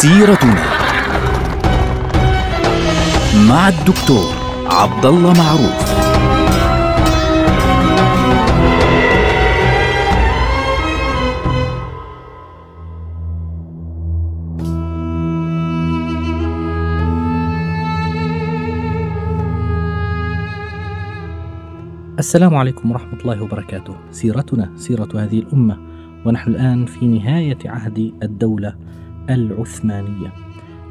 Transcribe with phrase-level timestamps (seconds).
[0.00, 0.64] سيرتنا
[3.48, 4.34] مع الدكتور
[4.66, 5.90] عبد الله معروف
[22.18, 23.94] السلام عليكم ورحمة الله وبركاته.
[24.10, 25.78] سيرتنا سيرة هذه الأمة
[26.24, 28.74] ونحن الآن في نهاية عهد الدولة
[29.30, 30.32] العثمانية.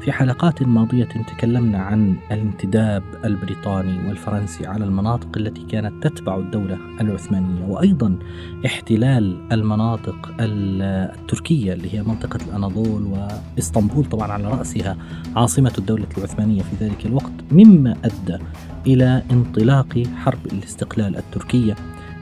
[0.00, 7.64] في حلقات ماضية تكلمنا عن الانتداب البريطاني والفرنسي على المناطق التي كانت تتبع الدولة العثمانية
[7.68, 8.18] وأيضا
[8.66, 14.96] احتلال المناطق التركية اللي هي منطقة الأناضول وإسطنبول طبعا على رأسها
[15.36, 18.38] عاصمة الدولة العثمانية في ذلك الوقت مما أدى
[18.86, 21.76] إلى انطلاق حرب الاستقلال التركية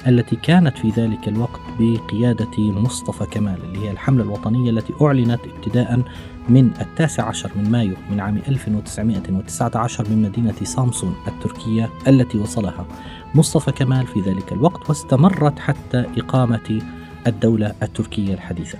[0.06, 6.02] التي كانت في ذلك الوقت بقيادة مصطفى كمال اللي هي الحملة الوطنية التي أعلنت ابتداء
[6.48, 12.86] من التاسع عشر من مايو من عام 1919 من مدينة سامسون التركية التي وصلها.
[13.34, 16.82] مصطفى كمال في ذلك الوقت واستمرت حتى إقامة
[17.26, 18.78] الدولة التركية الحديثة.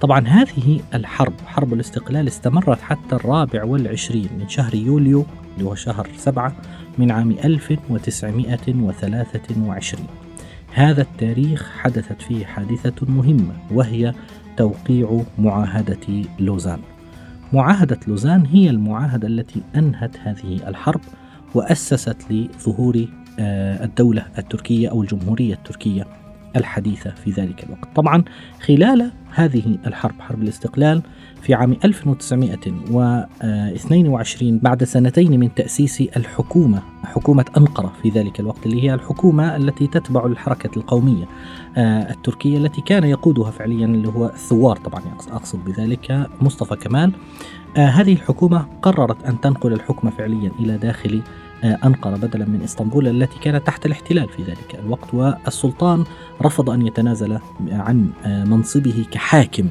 [0.00, 6.08] طبعا هذه الحرب حرب الاستقلال استمرت حتى الرابع والعشرين من شهر يوليو اللي هو شهر
[6.16, 6.56] سبعة
[6.98, 10.29] من عام 1923
[10.72, 14.14] هذا التاريخ حدثت فيه حادثة مهمة وهي
[14.56, 16.78] توقيع معاهدة لوزان.
[17.52, 21.00] معاهدة لوزان هي المعاهدة التي أنهت هذه الحرب
[21.54, 23.06] وأسست لظهور
[23.38, 26.06] الدولة التركية أو الجمهورية التركية
[26.56, 27.88] الحديثة في ذلك الوقت.
[27.94, 28.24] طبعا
[28.60, 31.02] خلال هذه الحرب حرب الاستقلال
[31.42, 38.94] في عام 1922 بعد سنتين من تأسيس الحكومة حكومة أنقرة في ذلك الوقت اللي هي
[38.94, 41.28] الحكومة التي تتبع الحركة القومية
[41.78, 47.12] التركية التي كان يقودها فعليا اللي هو الثوار طبعا أقصد بذلك مصطفى كمال
[47.76, 51.22] هذه الحكومة قررت أن تنقل الحكم فعليا إلى داخل
[51.64, 56.04] أنقرة بدلا من إسطنبول التي كانت تحت الاحتلال في ذلك الوقت والسلطان
[56.42, 57.38] رفض أن يتنازل
[57.70, 59.68] عن منصبه كحاكم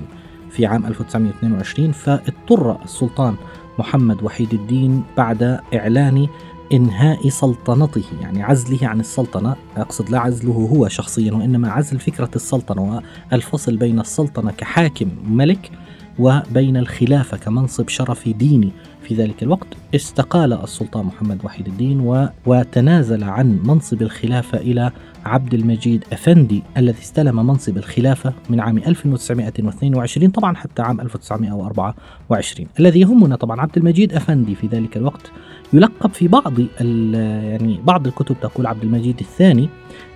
[0.51, 3.35] في عام 1922 فاضطر السلطان
[3.79, 6.27] محمد وحيد الدين بعد إعلان
[6.73, 9.55] إنهاء سلطنته يعني عزله عن السلطنة.
[9.77, 13.01] أقصد لا عزله هو شخصيا وإنما عزل فكرة السلطنة
[13.31, 15.71] والفصل بين السلطنة كحاكم ملك
[16.19, 18.71] وبين الخلافة كمنصب شرفي ديني
[19.03, 22.25] في ذلك الوقت استقال السلطان محمد وحيد الدين.
[22.45, 24.91] وتنازل عن منصب الخلافة إلى
[25.25, 32.99] عبد المجيد أفندي الذي استلم منصب الخلافة من عام 1922 طبعا حتى عام 1924 الذي
[32.99, 35.31] يهمنا طبعا عبد المجيد أفندي في ذلك الوقت
[35.73, 39.69] يلقب في بعض يعني بعض الكتب تقول عبد المجيد الثاني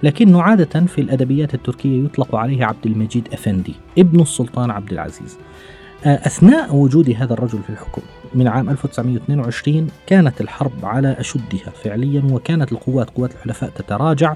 [0.03, 5.37] لكنه عادة في الأدبيات التركية يطلق عليه عبد المجيد أفندي ابن السلطان عبد العزيز
[6.05, 8.01] أثناء وجود هذا الرجل في الحكم
[8.35, 14.35] من عام 1922 كانت الحرب على أشدها فعليا وكانت القوات قوات الحلفاء تتراجع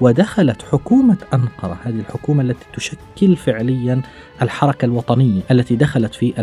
[0.00, 4.02] ودخلت حكومة أنقرة هذه الحكومة التي تشكل فعليا
[4.42, 6.34] الحركة الوطنية التي دخلت في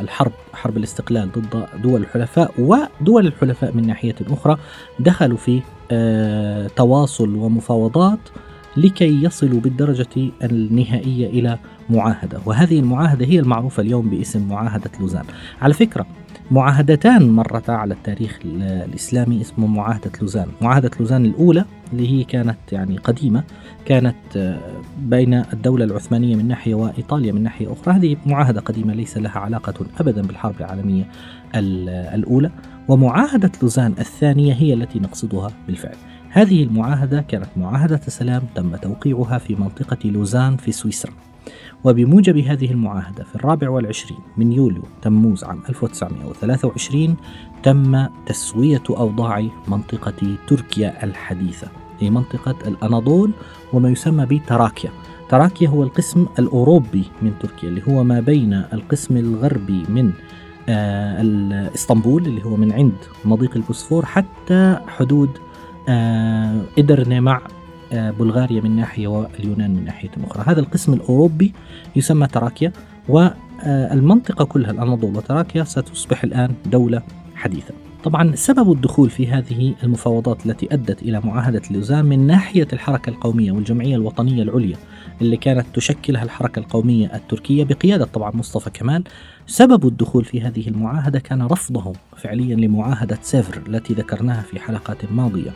[0.00, 4.58] الحرب حرب الاستقلال ضد دول الحلفاء ودول الحلفاء من ناحية أخرى
[5.00, 5.62] دخلوا في
[6.76, 8.18] تواصل ومفاوضات
[8.78, 11.58] لكي يصلوا بالدرجة النهائية إلى
[11.90, 12.38] معاهدة.
[12.46, 15.24] وهذه المعاهدة هي المعروفة اليوم باسم معاهدة لوزان.
[15.62, 16.06] على فكرة
[16.50, 20.46] معاهدتان مرتا على التاريخ الإسلامي اسمه معاهدة لوزان.
[20.60, 23.44] معاهدة لوزان الأولى اللي هي كانت يعني قديمة
[23.84, 24.58] كانت
[24.98, 27.94] بين الدولة العثمانية من ناحية وإيطاليا من ناحية أخرى.
[27.94, 31.04] هذه معاهدة قديمة ليس لها علاقة أبدا بالحرب العالمية
[32.14, 32.50] الأولى.
[32.88, 35.96] ومعاهدة لوزان الثانية هي التي نقصدها بالفعل.
[36.30, 41.12] هذه المعاهدة كانت معاهدة سلام تم توقيعها في منطقة لوزان في سويسرا.
[41.84, 47.16] وبموجب هذه المعاهدة في الرابع والعشرين من يوليو تموز عام 1923
[47.62, 51.68] تم تسوية أوضاع منطقة تركيا الحديثة
[52.00, 53.32] هي منطقة الأناضول
[53.72, 54.90] وما يسمى بتراكيا.
[55.28, 60.12] تراكيا هو القسم الأوروبي من تركيا اللي هو ما بين القسم الغربي من
[60.68, 65.30] آه إسطنبول اللي هو من عند مضيق البوسفور حتى حدود
[65.88, 67.40] آه إدرنة مع
[67.92, 70.44] آه بلغاريا من ناحية واليونان من ناحية أخرى.
[70.46, 71.52] هذا القسم الأوروبي
[71.96, 72.72] يسمى تراكيا
[73.08, 77.02] والمنطقة كلها الأناضول وتراكيا ستصبح الآن دولة
[77.34, 77.74] حديثة.
[78.04, 83.52] طبعا سبب الدخول في هذه المفاوضات التي أدت إلى معاهدة لوزان من ناحية الحركة القومية
[83.52, 84.76] والجمعية الوطنية العليا
[85.20, 89.04] اللي كانت تشكلها الحركة القومية التركية بقيادة طبعا مصطفى كمال.
[89.46, 95.50] سبب الدخول في هذه المعاهدة كان رفضهم فعليا لمعاهدة سيفر التي ذكرناها في حلقات ماضية.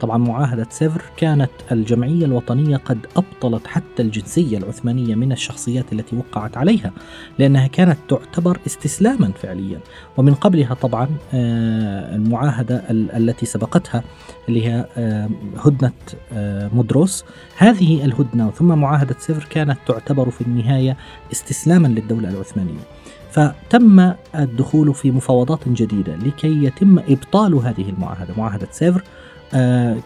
[0.00, 6.56] طبعا معاهدة سيفر كانت الجمعية الوطنية قد أبطلت حتى الجنسية العثمانية من الشخصيات التي وقعت
[6.56, 6.92] عليها
[7.38, 9.80] لأنها كانت تعتبر استسلاما فعليا.
[10.16, 14.02] ومن قبلها طبعا آه، المعاهدة التي سبقتها
[14.48, 15.92] اللي هي آه، هدنة
[16.32, 17.24] آه، مدروس.
[17.56, 20.96] هذه الهدنة ثم معاهدة سيفر كانت تعتبر في النهاية
[21.32, 22.80] استسلاما للدولة العثمانية.
[23.30, 29.02] فتم الدخول في مفاوضات جديدة لكي يتم إبطال هذه المعاهدة معاهدة سيفر.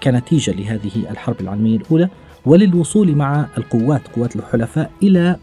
[0.02, 2.08] كنتيجة لهذه الحرب العالمية الأولى
[2.46, 5.36] وللوصول مع القوات قوات الحلفاء إلى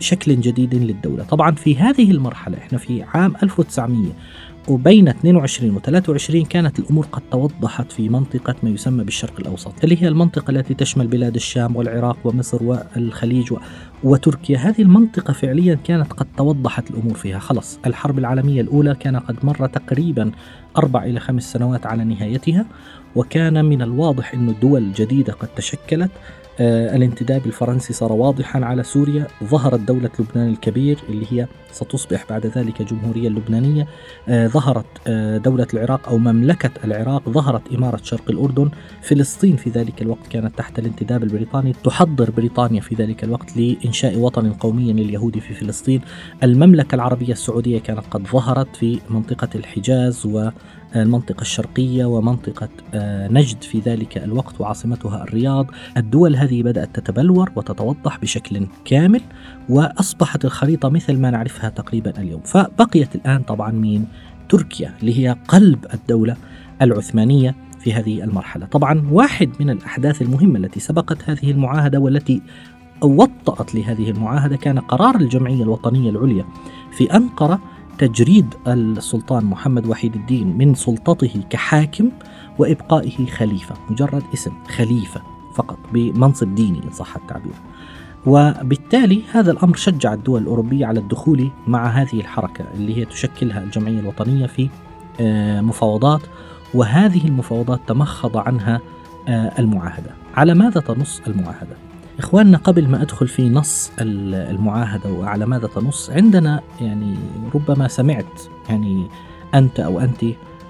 [0.00, 1.24] شكل جديد للدولة.
[1.24, 4.12] طبعا في هذه المرحلة إحنا في عام 1900
[4.68, 10.02] وبين 22 و 23 كانت الأمور قد توضحت في منطقة ما يسمى بالشرق الأوسط، اللي
[10.02, 13.52] هي المنطقة التي تشمل بلاد الشام والعراق ومصر والخليج
[14.04, 19.36] وتركيا، هذه المنطقة فعليا كانت قد توضحت الأمور فيها، خلص الحرب العالمية الأولى كان قد
[19.42, 20.30] مر تقريبا
[20.78, 22.66] أربع إلى خمس سنوات على نهايتها،
[23.16, 26.10] وكان من الواضح أن دول جديدة قد تشكلت.
[26.60, 29.26] آه، الانتداب الفرنسي صار واضحا على سوريا.
[29.44, 33.86] ظهرت دولة لبنان الكبير اللي هي ستصبح بعد ذلك جمهورية لبنانية.
[34.28, 38.70] آه، ظهرت آه، دولة العراق أو مملكة العراق ظهرت إمارة شرق الأردن.
[39.02, 41.72] فلسطين في ذلك الوقت كانت تحت الانتداب البريطاني.
[41.84, 46.00] تحضر بريطانيا في ذلك الوقت لإنشاء وطن قومي لليهود في فلسطين.
[46.42, 50.50] المملكة العربية السعودية كانت قد ظهرت في منطقة الحجاز و
[50.96, 55.66] المنطقة الشرقية ومنطقة آه، نجد في ذلك الوقت وعاصمتها الرياض.
[55.96, 59.20] الدول هذه بدأت تتبلور وتتوضح بشكل كامل
[59.68, 62.40] وأصبحت الخريطة مثل ما نعرفها تقريبا اليوم.
[62.40, 64.06] فبقيت الآن طبعا مين
[64.48, 66.36] تركيا اللي هي قلب الدولة
[66.82, 68.66] العثمانية في هذه المرحلة.
[68.66, 72.42] طبعا واحد من الأحداث المهمة التي سبقت هذه المعاهدة والتي
[73.02, 76.44] وطأت لهذه المعاهدة كان قرار الجمعية الوطنية العليا
[76.92, 77.60] في أنقرة
[77.98, 82.10] تجريد السلطان محمد وحيد الدين من سلطته كحاكم
[82.58, 85.22] وإبقائه خليفة، مجرد اسم خليفة
[85.54, 87.52] فقط بمنصب ديني إن صح التعبير.
[88.26, 94.00] وبالتالي هذا الأمر شجع الدول الأوروبية على الدخول مع هذه الحركة اللي هي تشكلها الجمعية
[94.00, 94.68] الوطنية في
[95.20, 96.20] آه، مفاوضات
[96.74, 98.80] وهذه المفاوضات تمخض عنها
[99.28, 100.10] آه، المعاهدة.
[100.34, 101.87] على ماذا تنص المعاهدة؟
[102.18, 107.16] إخواننا قبل ما أدخل في نص المعاهدة وعلى ماذا تنص عندنا يعني
[107.54, 109.06] ربما سمعت يعني
[109.54, 110.24] أنت أو أنت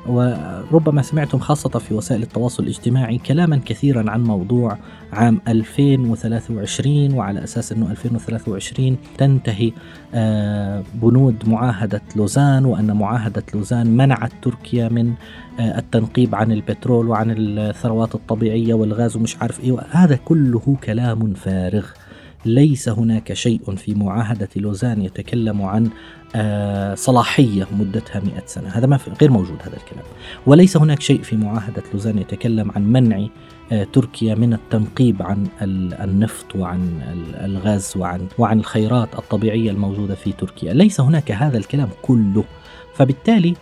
[0.06, 4.78] وربما سمعتم خاصة في وسائل التواصل الاجتماعي كلاما كثيرا عن موضوع
[5.12, 9.72] عام 2023 وعلى أساس أنه 2023 تنتهي
[10.14, 15.12] آه، بنود معاهدة لوزان وأن معاهدة لوزان منعت تركيا من
[15.60, 21.86] آه، التنقيب عن البترول وعن الثروات الطبيعية والغاز ومش عارف إيه هذا كله كلام فارغ.
[22.44, 25.90] ليس هناك شيء في معاهدة لوزان يتكلم عن
[26.34, 28.68] آه، صلاحية مدتها مئة سنة.
[28.68, 30.04] هذا ما غير موجود هذا الكلام.
[30.46, 33.26] وليس هناك شيء في معاهدة لوزان يتكلم عن منع
[33.72, 35.46] آه، تركيا من التنقيب عن
[36.00, 37.00] النفط وعن
[37.44, 40.72] الغاز وعن وعن الخيرات الطبيعية الموجودة في تركيا.
[40.72, 42.44] ليس هناك هذا الكلام كله.
[42.94, 43.54] فبالتالي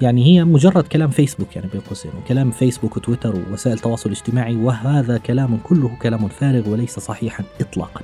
[0.00, 5.18] يعني هي مجرد كلام فيسبوك يعني بين قوسين كلام فيسبوك وتويتر ووسائل التواصل الاجتماعي وهذا
[5.18, 8.00] كلام كله كلام فارغ وليس صحيحا اطلاقا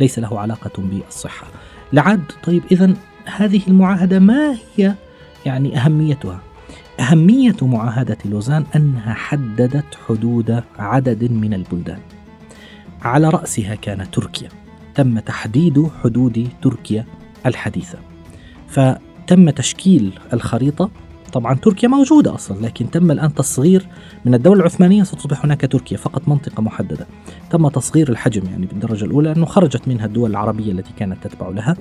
[0.00, 1.46] ليس له علاقة بالصحة.
[1.92, 4.94] لعد طيب اذا هذه المعاهدة ما هي
[5.46, 6.40] يعني أهميتها؟
[7.00, 11.98] أهمية معاهدة لوزان أنها حددت حدود عدد من البلدان.
[13.02, 14.48] على رأسها كان تركيا.
[14.94, 17.04] تم تحديد حدود تركيا
[17.46, 17.98] الحديثة.
[18.68, 20.90] فتم تشكيل الخريطة
[21.32, 23.86] طبعا تركيا موجودة أصلا لكن تم الآن تصغير
[24.24, 27.06] من الدولة العثمانية ستصبح هناك تركيا فقط منطقة محددة.
[27.50, 31.76] تم تصغير الحجم يعني بالدرجة الأولى أنه خرجت منها الدول العربية التي كانت تتبع لها.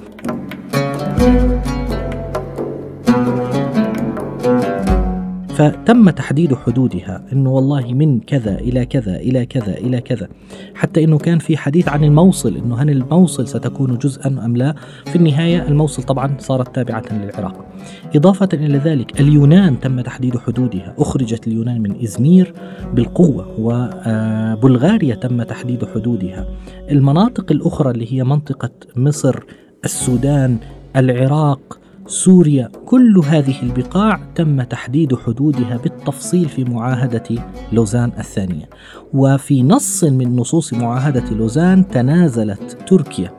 [5.58, 10.28] فتم تحديد حدودها إنه والله من كذا إلى كذا إلى كذا إلى كذا.
[10.76, 14.76] حتى إنه كان في حديث عن الموصل إنه هل الموصل ستكون جزءا أم لا.
[15.06, 17.66] في النهاية الموصل طبعا صارت تابعة للعراق.
[18.16, 20.96] إضافة إلى ذلك اليونان تم تحديد حدودها.
[20.98, 22.54] أخرجت اليونان من إزمير
[22.94, 26.48] بالقوة وبلغاريا تم تحديد حدودها.
[26.92, 29.40] المناطق الأخرى اللي هي منطقة مصر
[29.86, 30.58] السودان
[30.96, 32.70] العراق سوريا.
[32.86, 37.24] كل هذه البقاع تم تحديد حدودها بالتفصيل في معاهدة
[37.72, 38.70] لوزان الثانية.
[39.14, 43.38] وفي نص من نصوص معاهدة لوزان تنازلت تركيا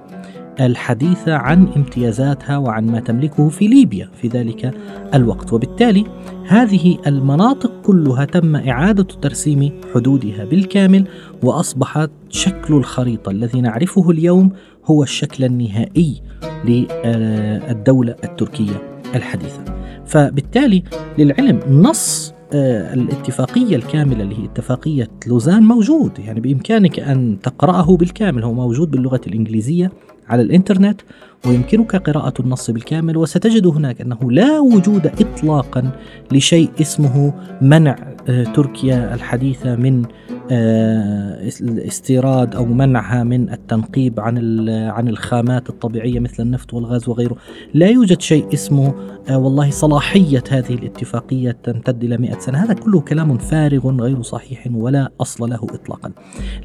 [0.60, 4.74] الحديث عن امتيازاتها وعن ما تملكه في ليبيا في ذلك
[5.14, 5.52] الوقت.
[5.52, 6.04] وبالتالي
[6.46, 11.08] هذه المناطق كلها تم إعادة ترسيم حدودها بالكامل
[11.42, 14.50] وأصبحت شكل الخريطة الذي نعرفه اليوم
[14.90, 16.22] هو الشكل النهائي
[16.64, 19.64] للدولة التركية الحديثة.
[20.06, 20.82] فبالتالي
[21.18, 26.18] للعلم نص آه، الاتفاقية الكاملة اللي هي اتفاقية لوزان موجود.
[26.18, 28.44] يعني بإمكانك أن تقرأه بالكامل.
[28.44, 29.92] هو موجود باللغة الإنجليزية
[30.28, 31.00] على الإنترنت.
[31.46, 35.90] ويمكنك قراءة النص بالكامل وستجد هناك أنه لا وجود إطلاقا
[36.32, 37.96] لشيء اسمه منع
[38.28, 40.04] آه، تركيا الحديثة من
[40.50, 47.36] آه، الاستيراد أو منعها من التنقيب عن عن الخامات الطبيعية مثل النفط والغاز وغيره،
[47.74, 48.94] لا يوجد شيء اسمه
[49.30, 54.68] آه، والله صلاحية هذه الاتفاقية تمتد إلى 100 سنة، هذا كله كلام فارغ غير صحيح
[54.74, 56.12] ولا أصل له اطلاقا.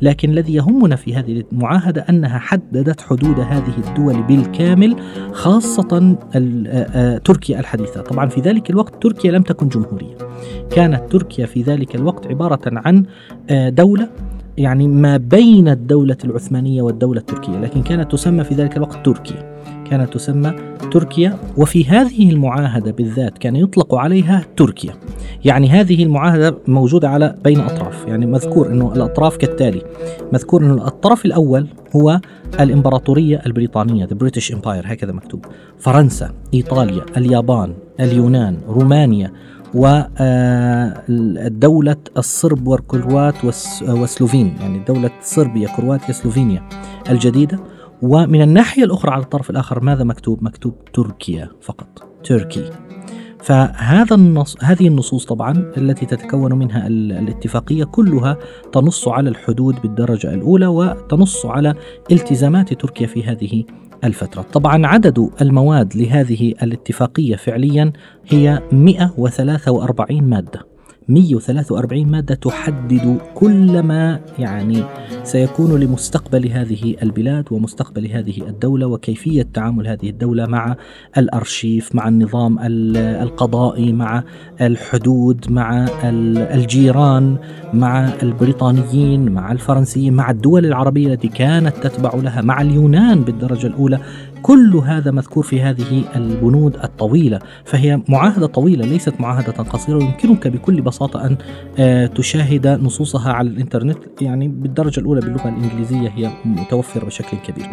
[0.01, 4.62] لكن الذي يهمنا في هذه المعاهدة أنها حددت حدود هذه الدول بالكامل
[5.31, 10.17] خاصة آه، تركيا الحديثة، طبعا في ذلك الوقت تركيا لم تكن جمهورية.
[10.71, 13.05] كانت تركيا في ذلك الوقت عبارة عن
[13.51, 14.09] دولة
[14.57, 19.53] يعني ما بين الدولة العثمانية والدولة التركية لكن كانت تسمى في ذلك الوقت تركيا.
[19.89, 20.53] كانت تسمى
[20.91, 24.93] تركيا وفي هذه المعاهدة بالذات كان يطلق عليها تركيا.
[25.45, 29.81] يعني هذه المعاهدة موجودة على بين أطراف يعني مذكور أنه الأطراف كالتالي.
[30.33, 32.19] مذكور أنه الطرف الأول هو
[32.59, 35.45] الإمبراطورية البريطانية The British Empire هكذا مكتوب.
[35.79, 39.31] فرنسا إيطاليا اليابان اليونان رومانيا
[39.73, 40.27] ودولة
[42.17, 46.63] الصرب والكروات والسلوفين يعني دولة صربيا كرواتيا سلوفينيا
[47.09, 47.59] الجديدة.
[48.01, 52.69] ومن الناحية الأخرى على الطرف الآخر ماذا مكتوب؟ مكتوب تركيا فقط تركي.
[53.43, 58.37] فهذا النص هذه النصوص طبعا التي تتكون منها الاتفاقية كلها
[58.71, 61.73] تنص على الحدود بالدرجة الأولى وتنص على
[62.11, 63.63] التزامات تركيا في هذه
[64.03, 64.41] الفترة.
[64.41, 67.93] طبعا عدد المواد لهذه الاتفاقية فعليا
[68.29, 70.72] هي 143 مادة.
[71.09, 74.83] 143 مادة تحدد كل ما يعني
[75.23, 80.75] سيكون لمستقبل هذه البلاد ومستقبل هذه الدولة وكيفية تعامل هذه الدولة مع
[81.17, 82.59] الأرشيف مع النظام
[82.97, 84.23] القضائي مع
[84.61, 85.85] الحدود مع
[86.53, 87.37] الجيران
[87.73, 93.99] مع البريطانيين مع الفرنسيين مع الدول العربية التي كانت تتبع لها مع اليونان بالدرجة الأولى.
[94.43, 99.97] كل هذا مذكور في هذه البنود الطويلة فهي معاهدة طويلة ليست معاهدة قصيرة.
[99.97, 101.37] ويمكنك بكل بساطة أن
[101.79, 107.67] آه، تشاهد نصوصها على الإنترنت يعني بالدرجة الأولى باللغة الإنجليزية هي متوفرة بشكل كبير.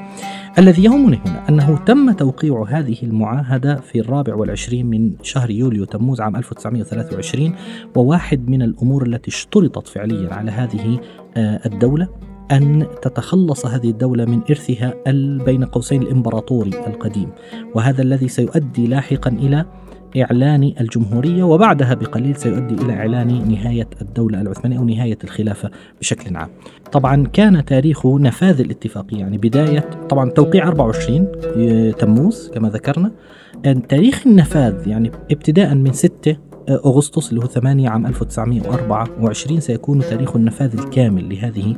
[0.59, 6.21] الذي يهمني هنا أنه تم توقيع هذه المعاهدة في الرابع والعشرين من شهر يوليو تموز
[6.21, 7.55] عام 1923
[7.97, 11.01] وواحد من الأمور التي اشترطت فعليا على هذه
[11.37, 12.30] آه، الدولة.
[12.53, 14.95] أن تتخلص هذه الدولة من إرثها
[15.47, 17.29] بين قوسين الإمبراطوري القديم.
[17.75, 19.65] وهذا الذي سيؤدي لاحقا إلى
[20.17, 26.49] إعلان الجمهورية وبعدها بقليل سيؤدي إلى إعلان نهاية الدولة العثمانية أو نهاية الخلافة بشكل عام.
[26.93, 31.29] طبعا كان تاريخ نفاذ الاتفاقية يعني بداية طبعا توقيع 24
[31.99, 33.13] تموز كما ذكرنا.
[33.89, 36.37] تاريخ النفاذ يعني ابتداء من 6
[36.69, 41.77] أغسطس اللي هو 8 عام 1924 سيكون تاريخ النفاذ الكامل لهذه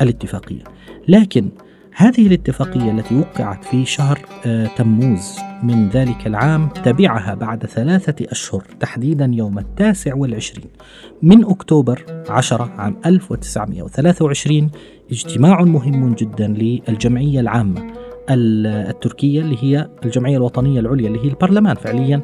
[0.00, 0.64] الاتفاقية.
[1.08, 1.48] لكن
[1.94, 8.64] هذه الاتفاقية التي وقعت في شهر آه، تموز من ذلك العام تبعها بعد ثلاثة أشهر
[8.80, 10.70] تحديدا يوم التاسع والعشرين.
[11.22, 14.70] من أكتوبر 10 عام 1923
[15.10, 18.01] اجتماع مهم جدا للجمعية العامة.
[18.34, 22.22] التركية اللي هي الجمعية الوطنية العليا اللي هي البرلمان فعليا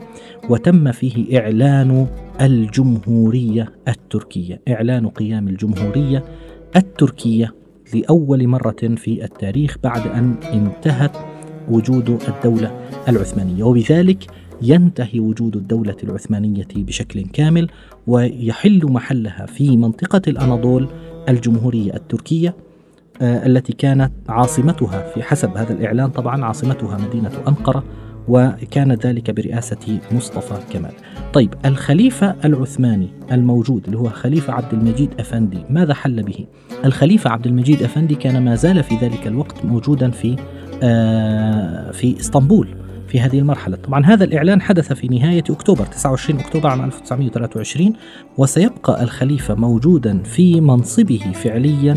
[0.49, 2.07] وتم فيه إعلان
[2.41, 6.25] الجمهورية التركية إعلان قيام الجمهورية
[6.77, 7.55] التركية
[7.95, 11.17] لأول مرة في التاريخ بعد أن انتهت
[11.71, 13.65] وجود الدولة العثمانية.
[13.65, 14.27] وبذلك
[14.63, 17.69] ينتهي وجود الدولة العثمانية بشكل كامل
[18.07, 20.89] ويحل محلها في منطقة الأناضول
[21.29, 22.55] الجمهورية التركية.
[23.23, 26.11] التي كانت عاصمتها في حسب هذا الإعلان.
[26.11, 27.85] طبعا عاصمتها مدينة أنقرة
[28.29, 30.93] وكان ذلك برئاسة مصطفى كمال.
[31.33, 36.47] طيب الخليفة العثماني الموجود اللي هو خليفة عبد المجيد أفندي ماذا حل به؟
[36.85, 40.37] الخليفة عبد المجيد أفندي كان ما زال في ذلك الوقت موجودا في
[40.83, 42.69] آه في إسطنبول
[43.09, 43.77] في هذه المرحلة.
[43.77, 47.93] طبعا هذا الإعلان حدث في نهاية أكتوبر 29 أكتوبر عام 1923
[48.39, 51.95] وسيبقى الخليفة موجودا في منصبه فعليا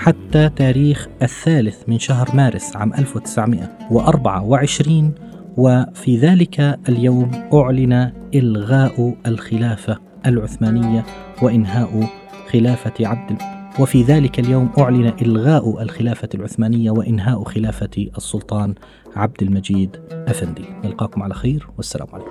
[0.00, 5.14] حتى تاريخ الثالث من شهر مارس عام 1924
[5.56, 11.04] وفي ذلك اليوم أعلن إلغاء الخلافة العثمانية
[11.42, 12.08] وإنهاء
[12.52, 13.38] خلافة عبد
[13.78, 18.74] وفي ذلك اليوم أعلن إلغاء الخلافة العثمانية وإنهاء خلافة السلطان
[19.16, 20.64] عبد المجيد أفندي.
[20.84, 22.30] نلقاكم على خير والسلام عليكم.